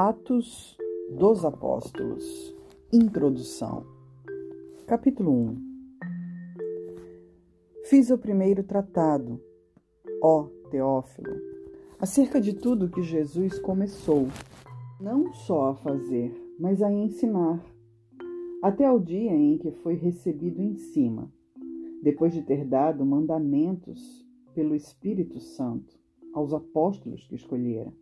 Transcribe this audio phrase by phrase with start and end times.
[0.00, 0.78] Atos
[1.10, 2.54] dos Apóstolos.
[2.92, 3.84] Introdução.
[4.86, 5.56] Capítulo 1
[7.86, 9.42] Fiz o primeiro tratado,
[10.22, 11.34] ó Teófilo,
[11.98, 14.28] acerca de tudo que Jesus começou,
[15.00, 17.60] não só a fazer, mas a ensinar,
[18.62, 21.28] até o dia em que foi recebido em cima,
[22.04, 25.98] depois de ter dado mandamentos pelo Espírito Santo
[26.32, 27.92] aos apóstolos que escolhera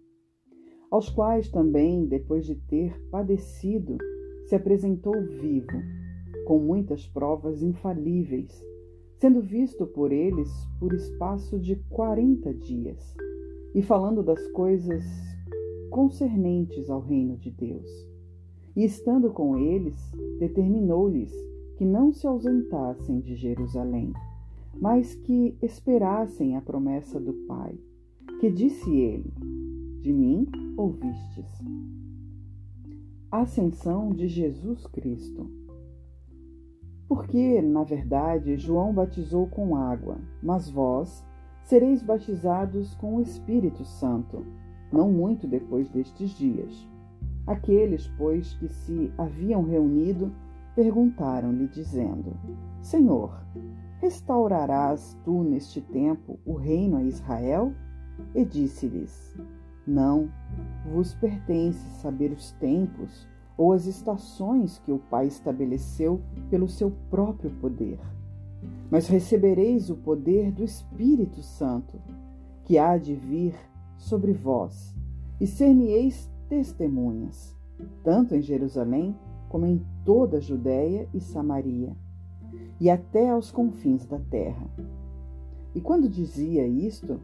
[0.91, 3.99] aos quais também, depois de ter padecido,
[4.47, 5.83] se apresentou vivo,
[6.47, 8.65] com muitas provas infalíveis,
[9.19, 13.15] sendo visto por eles por espaço de quarenta dias,
[13.75, 15.05] e falando das coisas
[15.91, 17.91] concernentes ao reino de Deus.
[18.77, 19.97] E estando com eles,
[20.39, 21.33] determinou-lhes
[21.77, 24.13] que não se ausentassem de Jerusalém,
[24.81, 27.75] mas que esperassem a promessa do Pai,
[28.41, 29.33] que disse ele:
[30.07, 31.65] de mim ouvistes.
[33.29, 35.51] Ascensão de Jesus Cristo.
[37.09, 41.27] Porque, na verdade, João batizou com água, mas vós
[41.65, 44.47] sereis batizados com o Espírito Santo,
[44.93, 46.89] não muito depois destes dias.
[47.45, 50.33] Aqueles, pois, que se haviam reunido,
[50.77, 52.37] perguntaram-lhe, dizendo:
[52.81, 53.45] Senhor,
[53.99, 57.73] restaurarás tu neste tempo o reino a Israel?
[58.37, 59.37] E disse-lhes:
[59.87, 60.31] não
[60.85, 66.21] vos pertence saber os tempos ou as estações que o Pai estabeleceu
[66.51, 67.99] pelo seu próprio poder.
[68.91, 71.99] Mas recebereis o poder do Espírito Santo,
[72.65, 73.55] que há de vir
[73.97, 74.95] sobre vós,
[75.41, 77.57] e ser-me-eis testemunhas,
[78.03, 79.17] tanto em Jerusalém
[79.49, 81.97] como em toda a Judéia e Samaria,
[82.81, 84.69] e até aos confins da terra.
[85.75, 87.21] E quando dizia isto,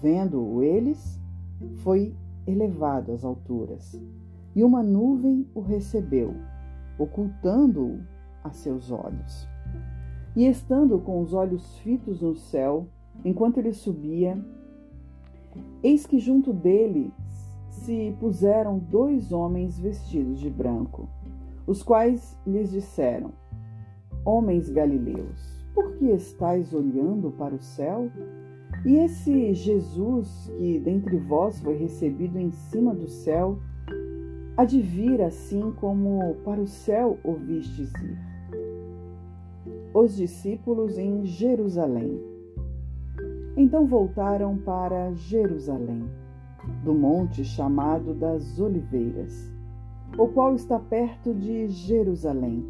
[0.00, 1.21] vendo-o eles,
[1.82, 2.14] foi
[2.46, 4.00] elevado às alturas,
[4.54, 6.34] e uma nuvem o recebeu,
[6.98, 8.00] ocultando-o
[8.42, 9.48] a seus olhos.
[10.34, 12.86] E estando com os olhos fitos no céu,
[13.24, 14.38] enquanto ele subia,
[15.82, 17.12] eis que junto dele
[17.68, 21.08] se puseram dois homens vestidos de branco,
[21.66, 23.32] os quais lhes disseram:
[24.24, 28.10] Homens galileus, por que estáis olhando para o céu?
[28.84, 33.58] E esse Jesus que dentre vós foi recebido em cima do céu,
[34.80, 38.18] vir assim como para o céu ouvistes ir.
[39.94, 42.20] Os discípulos em Jerusalém.
[43.56, 46.08] Então voltaram para Jerusalém,
[46.82, 49.52] do monte chamado das Oliveiras,
[50.18, 52.64] o qual está perto de Jerusalém,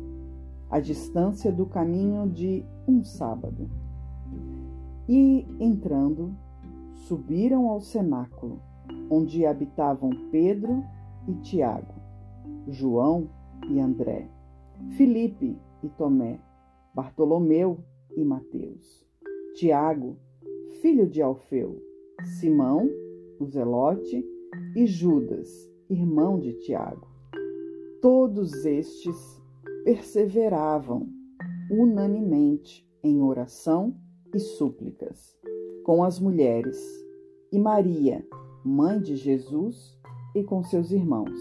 [0.71, 3.82] à distância do caminho de um sábado.
[5.09, 6.35] E, entrando,
[6.95, 8.61] subiram ao cenáculo,
[9.11, 10.85] onde habitavam Pedro
[11.27, 11.95] e Tiago,
[12.69, 13.29] João
[13.69, 14.29] e André,
[14.97, 16.41] Filipe e Tomé,
[16.95, 17.79] Bartolomeu
[18.17, 19.05] e Mateus,
[19.55, 20.17] Tiago,
[20.81, 21.83] filho de Alfeu,
[22.25, 22.89] Simão,
[23.39, 24.25] o Zelote,
[24.77, 27.07] e Judas, irmão de Tiago.
[28.01, 29.41] Todos estes
[29.85, 31.09] perseveravam
[31.71, 33.95] unanimemente em oração
[34.37, 35.37] e súplicas
[35.85, 36.79] com as mulheres,
[37.51, 38.25] e Maria,
[38.65, 39.99] mãe de Jesus,
[40.35, 41.39] e com seus irmãos.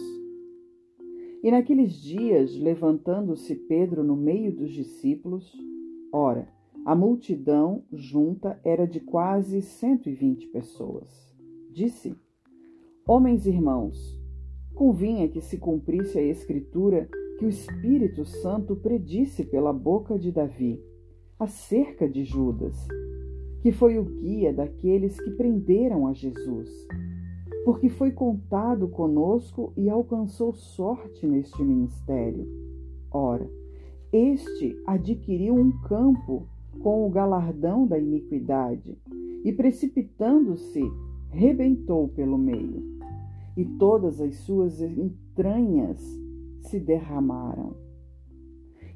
[1.44, 5.52] E naqueles dias, levantando-se Pedro no meio dos discípulos,
[6.12, 6.48] ora,
[6.86, 11.36] a multidão junta era de quase cento e vinte pessoas.
[11.72, 12.16] Disse:
[13.08, 14.20] Homens irmãos,
[14.74, 17.08] convinha que se cumprisse a Escritura
[17.38, 20.80] que o Espírito Santo predisse pela boca de Davi
[21.42, 22.88] acerca de Judas,
[23.64, 26.70] que foi o guia daqueles que prenderam a Jesus,
[27.66, 32.48] porque foi contado conosco e alcançou sorte neste ministério.
[33.12, 33.50] Ora,
[34.14, 36.48] este adquiriu um campo
[36.80, 38.96] com o galardão da iniquidade
[39.44, 40.84] e, precipitando-se,
[41.32, 42.84] rebentou pelo meio,
[43.58, 46.00] e todas as suas entranhas
[46.60, 47.91] se derramaram.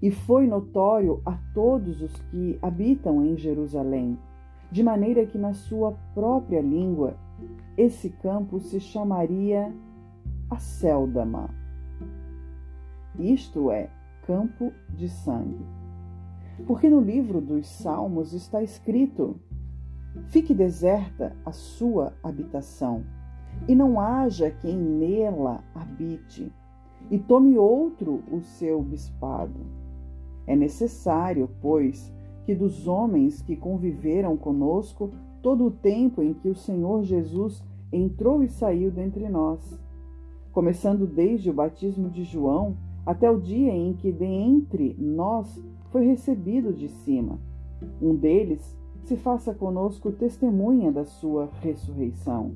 [0.06, 4.20] E foi notório a todos os que habitam em Jerusalém,
[4.72, 7.18] de maneira que na sua própria língua
[7.76, 9.74] esse campo se chamaria
[10.48, 11.50] Acéldama.
[13.18, 13.90] Isto é,
[14.28, 15.66] campo de sangue.
[16.68, 19.40] Porque no livro dos Salmos está escrito:
[20.28, 23.04] Fique deserta a sua habitação,
[23.68, 26.54] e não haja quem nela habite,
[27.10, 29.85] e tome outro o seu bispado.
[30.48, 32.14] É necessário, pois,
[32.46, 35.12] que dos homens que conviveram conosco
[35.42, 39.80] todo o tempo em que o Senhor Jesus entrou e saiu dentre nós,
[40.52, 45.62] começando desde o batismo de João até o dia em que de entre nós
[45.92, 47.40] foi recebido de cima.
[48.02, 52.52] Um deles se faça conosco testemunha da sua ressurreição.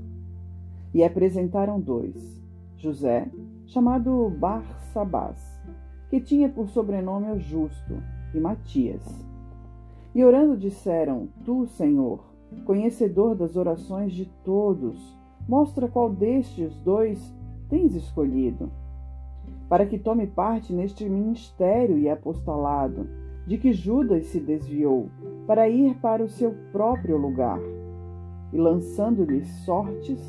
[0.94, 2.42] E apresentaram dois:
[2.78, 3.30] José,
[3.68, 5.59] chamado Barsabás,
[6.10, 8.02] que tinha por sobrenome o Justo,
[8.34, 9.04] e Matias.
[10.14, 12.20] E orando disseram: Tu, Senhor,
[12.66, 15.18] conhecedor das orações de todos,
[15.48, 17.20] mostra qual destes dois
[17.70, 18.72] tens escolhido,
[19.68, 23.08] para que tome parte neste ministério e apostolado,
[23.46, 25.10] de que Judas se desviou,
[25.46, 27.60] para ir para o seu próprio lugar.
[28.52, 30.20] E lançando-lhe sortes,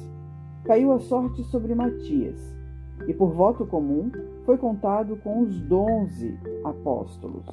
[0.65, 2.55] caiu a sorte sobre Matias,
[3.06, 4.11] e por voto comum
[4.44, 7.47] foi contado com os doze apóstolos.